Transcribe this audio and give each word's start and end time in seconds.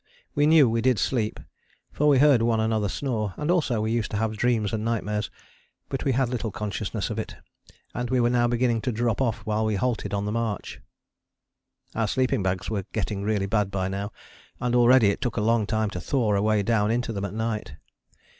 We 0.33 0.47
knew 0.47 0.67
we 0.67 0.81
did 0.81 0.97
sleep, 0.97 1.39
for 1.91 2.07
we 2.07 2.17
heard 2.17 2.41
one 2.41 2.59
another 2.59 2.89
snore, 2.89 3.35
and 3.37 3.51
also 3.51 3.81
we 3.81 3.91
used 3.91 4.09
to 4.09 4.17
have 4.17 4.35
dreams 4.35 4.73
and 4.73 4.83
nightmares; 4.83 5.29
but 5.89 6.05
we 6.05 6.13
had 6.13 6.27
little 6.27 6.49
consciousness 6.49 7.11
of 7.11 7.19
it, 7.19 7.35
and 7.93 8.09
we 8.09 8.19
were 8.19 8.31
now 8.31 8.47
beginning 8.47 8.81
to 8.81 8.91
drop 8.91 9.21
off 9.21 9.45
when 9.45 9.63
we 9.63 9.75
halted 9.75 10.11
on 10.11 10.25
the 10.25 10.31
march. 10.31 10.81
Our 11.93 12.07
sleeping 12.07 12.41
bags 12.41 12.67
were 12.67 12.85
getting 12.93 13.21
really 13.21 13.45
bad 13.45 13.69
by 13.69 13.89
now, 13.89 14.11
and 14.59 14.73
already 14.73 15.09
it 15.09 15.21
took 15.21 15.37
a 15.37 15.41
long 15.41 15.67
time 15.67 15.91
to 15.91 16.01
thaw 16.01 16.33
a 16.33 16.41
way 16.41 16.63
down 16.63 16.89
into 16.89 17.13
them 17.13 17.25
at 17.25 17.35
night. 17.35 17.75